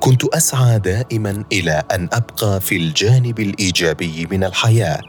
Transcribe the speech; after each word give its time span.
كنت 0.00 0.24
أسعى 0.24 0.78
دائما 0.78 1.44
إلى 1.52 1.82
أن 1.90 2.08
أبقى 2.12 2.60
في 2.60 2.76
الجانب 2.76 3.40
الإيجابي 3.40 4.28
من 4.30 4.44
الحياة 4.44 5.00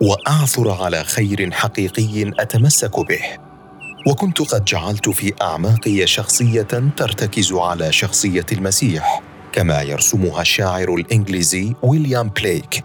وأعثر 0.00 0.70
على 0.70 1.04
خير 1.04 1.50
حقيقي 1.50 2.32
أتمسك 2.38 3.00
به. 3.00 3.20
وكنت 4.06 4.42
قد 4.42 4.64
جعلت 4.64 5.08
في 5.08 5.32
أعماقي 5.42 6.06
شخصية 6.06 6.92
ترتكز 6.96 7.52
على 7.52 7.92
شخصية 7.92 8.46
المسيح 8.52 9.22
كما 9.52 9.82
يرسمها 9.82 10.42
الشاعر 10.42 10.94
الإنجليزي 10.94 11.74
ويليام 11.82 12.28
بليك. 12.28 12.84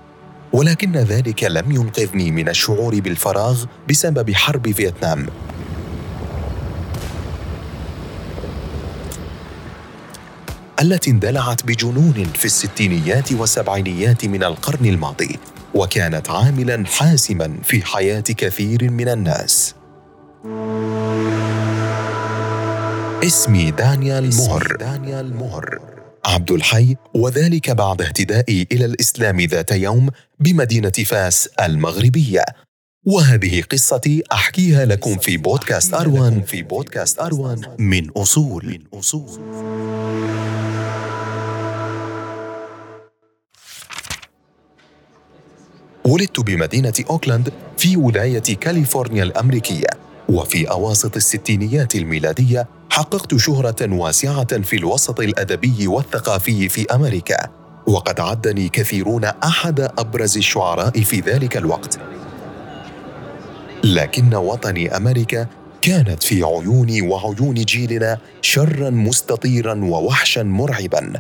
ولكن 0.54 0.92
ذلك 0.92 1.44
لم 1.44 1.72
ينقذني 1.72 2.32
من 2.32 2.50
الشعور 2.50 3.00
بالفراغ 3.00 3.66
بسبب 3.90 4.34
حرب 4.34 4.72
فيتنام. 4.72 5.28
التي 10.82 11.12
اندلعت 11.12 11.66
بجنون 11.66 12.26
في 12.36 12.46
الستينيات 12.46 13.32
والسبعينيات 13.32 14.26
من 14.26 14.44
القرن 14.44 14.86
الماضي 14.86 15.40
وكانت 15.74 16.30
عاملا 16.30 16.86
حاسما 16.86 17.58
في 17.64 17.86
حياة 17.86 18.20
كثير 18.20 18.92
من 18.92 19.10
الناس. 19.10 19.76
اسمي 23.24 23.72
دانيال 23.72 24.36
مهر. 24.38 24.76
دانيال 24.80 25.36
مهر. 25.36 25.80
عبد 26.26 26.52
الحي 26.52 26.96
وذلك 27.14 27.72
بعد 27.72 28.02
اهتدائي 28.02 28.68
إلى 28.72 28.86
الإسلام 28.86 29.42
ذات 29.42 29.72
يوم 29.72 30.10
بمدينة 30.40 30.90
فاس 30.90 31.48
المغربية. 31.48 32.46
وهذه 33.06 33.62
قصتي 33.62 34.24
أحكيها 34.32 34.86
لكم 34.86 35.18
في 35.18 35.38
بودكاست 35.38 35.94
أروان. 35.94 36.42
في 36.42 36.64
بودكاست 36.64 37.20
أروان. 37.20 37.62
من 37.80 38.10
أصول. 38.10 38.66
من 38.66 39.00
أصول. 39.00 39.65
ولدت 46.06 46.40
بمدينة 46.40 46.94
أوكلاند 47.10 47.54
في 47.78 47.98
ولاية 47.98 48.40
كاليفورنيا 48.40 49.24
الأمريكية 49.24 49.88
وفي 50.30 50.70
أواسط 50.70 51.16
الستينيات 51.16 51.96
الميلادية 51.96 52.68
حققت 52.90 53.36
شهرة 53.36 53.94
واسعة 53.94 54.62
في 54.62 54.76
الوسط 54.76 55.20
الأدبي 55.20 55.88
والثقافي 55.88 56.70
في 56.70 56.86
أمريكا 56.96 57.48
وقد 57.88 58.20
عدني 58.20 58.70
كثيرون 58.70 59.26
أحد 59.26 59.80
أبرز 59.98 60.38
الشعراء 60.38 61.02
في 61.02 61.20
ذلك 61.20 61.58
الوقت. 61.58 62.00
لكن 63.84 64.36
وطني 64.36 64.98
أمريكا 64.98 65.48
كانت 65.82 66.24
في 66.24 66.44
عيوني 66.44 67.02
وعيون 67.02 67.54
جيلنا 67.54 68.18
شرا 68.42 68.90
مستطيرا 68.90 69.74
ووحشا 69.84 70.44
مرعبا 70.44 71.14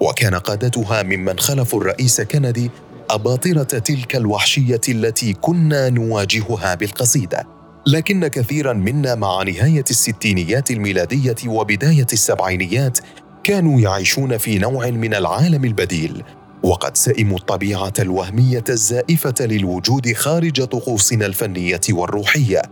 وكان 0.00 0.34
قادتها 0.34 1.02
ممن 1.02 1.38
خلفوا 1.38 1.80
الرئيس 1.80 2.20
كندي 2.20 2.70
أباطرة 3.10 3.62
تلك 3.62 4.16
الوحشية 4.16 4.80
التي 4.88 5.32
كنا 5.32 5.88
نواجهها 5.88 6.74
بالقصيدة. 6.74 7.46
لكن 7.86 8.26
كثيرا 8.26 8.72
منا 8.72 9.14
مع 9.14 9.42
نهاية 9.42 9.84
الستينيات 9.90 10.70
الميلادية 10.70 11.36
وبداية 11.46 12.06
السبعينيات 12.12 12.98
كانوا 13.44 13.80
يعيشون 13.80 14.38
في 14.38 14.58
نوع 14.58 14.90
من 14.90 15.14
العالم 15.14 15.64
البديل. 15.64 16.22
وقد 16.62 16.96
سئموا 16.96 17.38
الطبيعة 17.38 17.92
الوهمية 17.98 18.64
الزائفة 18.68 19.34
للوجود 19.40 20.12
خارج 20.12 20.64
طقوسنا 20.64 21.26
الفنية 21.26 21.80
والروحية. 21.90 22.62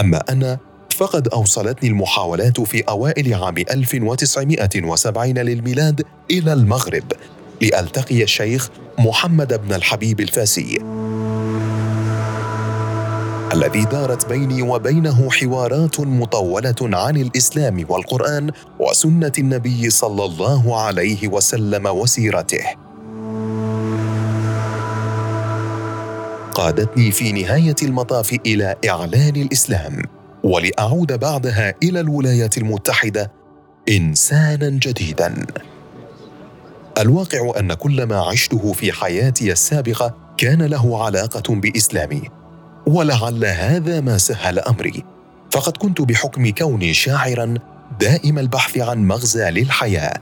أما 0.00 0.22
أنا 0.30 0.58
فقد 0.96 1.28
أوصلتني 1.28 1.88
المحاولات 1.88 2.60
في 2.60 2.80
أوائل 2.80 3.34
عام 3.34 3.58
1970 3.58 5.38
للميلاد 5.38 6.02
إلى 6.30 6.52
المغرب. 6.52 7.04
لألتقي 7.62 8.22
الشيخ 8.22 8.68
محمد 8.98 9.60
بن 9.66 9.74
الحبيب 9.74 10.20
الفاسي 10.20 10.78
الذي 13.52 13.84
دارت 13.84 14.28
بيني 14.28 14.62
وبينه 14.62 15.30
حوارات 15.30 16.00
مطولة 16.00 16.74
عن 16.82 17.16
الإسلام 17.16 17.86
والقرآن 17.88 18.50
وسنة 18.80 19.32
النبي 19.38 19.90
صلى 19.90 20.24
الله 20.24 20.80
عليه 20.80 21.28
وسلم 21.28 21.86
وسيرته. 21.86 22.64
قادتني 26.54 27.12
في 27.12 27.32
نهاية 27.32 27.76
المطاف 27.82 28.38
إلى 28.46 28.76
إعلان 28.88 29.36
الإسلام 29.36 30.02
ولأعود 30.44 31.18
بعدها 31.18 31.74
إلى 31.82 32.00
الولايات 32.00 32.58
المتحدة 32.58 33.32
إنسانا 33.88 34.68
جديدا. 34.68 35.46
الواقع 36.98 37.52
أن 37.58 37.74
كل 37.74 38.02
ما 38.02 38.20
عشته 38.20 38.72
في 38.72 38.92
حياتي 38.92 39.52
السابقة 39.52 40.14
كان 40.36 40.62
له 40.62 41.04
علاقة 41.04 41.54
بإسلامي 41.54 42.22
ولعل 42.86 43.44
هذا 43.44 44.00
ما 44.00 44.18
سهل 44.18 44.58
أمري. 44.58 45.04
فقد 45.50 45.76
كنت 45.76 46.00
بحكم 46.00 46.50
كوني 46.50 46.94
شاعرا 46.94 47.54
دائم 48.00 48.38
البحث 48.38 48.78
عن 48.78 49.06
مغزى 49.06 49.50
للحياة. 49.50 50.20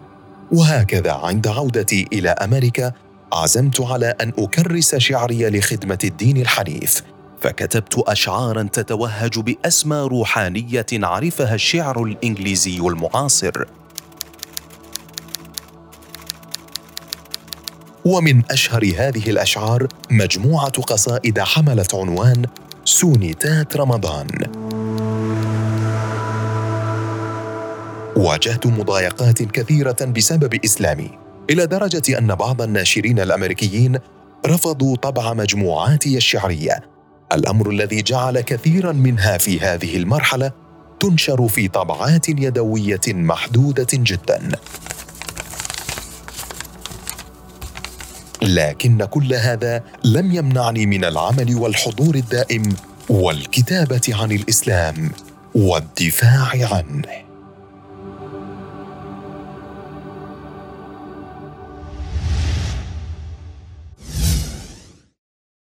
وهكذا 0.52 1.12
عند 1.12 1.48
عودتي 1.48 2.06
إلى 2.12 2.28
أمريكا 2.28 2.92
عزمت 3.32 3.80
على 3.80 4.14
أن 4.20 4.32
أكرس 4.38 4.94
شعري 4.94 5.50
لخدمة 5.50 5.98
الدين 6.04 6.36
الحنيف. 6.36 7.02
فكتبت 7.40 7.94
اشعارا 7.98 8.62
تتوهج 8.62 9.38
باسمى 9.38 9.96
روحانية 9.96 10.86
عرفها 10.92 11.54
الشعر 11.54 12.04
الإنجليزي 12.04 12.78
المعاصر. 12.78 13.64
ومن 18.04 18.42
أشهر 18.50 18.84
هذه 18.96 19.30
الأشعار 19.30 19.88
مجموعة 20.10 20.70
قصائد 20.70 21.40
حملت 21.40 21.94
عنوان 21.94 22.46
سونيتات 22.84 23.76
رمضان. 23.76 24.28
واجهت 28.16 28.66
مضايقات 28.66 29.42
كثيرة 29.42 29.96
بسبب 30.16 30.64
إسلامي 30.64 31.10
إلى 31.50 31.66
درجة 31.66 32.18
أن 32.18 32.34
بعض 32.34 32.62
الناشرين 32.62 33.20
الأمريكيين 33.20 33.98
رفضوا 34.46 34.96
طبع 34.96 35.34
مجموعاتي 35.34 36.16
الشعرية. 36.16 36.80
الأمر 37.32 37.70
الذي 37.70 38.02
جعل 38.02 38.40
كثيرا 38.40 38.92
منها 38.92 39.38
في 39.38 39.60
هذه 39.60 39.96
المرحلة 39.96 40.52
تنشر 41.00 41.48
في 41.48 41.68
طبعات 41.68 42.28
يدوية 42.28 43.00
محدودة 43.08 43.88
جدا. 43.92 44.48
لكن 48.54 49.04
كل 49.04 49.34
هذا 49.34 49.82
لم 50.04 50.32
يمنعني 50.34 50.86
من 50.86 51.04
العمل 51.04 51.56
والحضور 51.56 52.14
الدائم 52.14 52.62
والكتابة 53.08 54.00
عن 54.08 54.32
الإسلام 54.32 55.10
والدفاع 55.54 56.74
عنه. 56.74 57.29